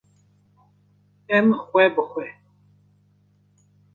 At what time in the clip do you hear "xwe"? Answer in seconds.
1.63-1.83, 2.11-2.27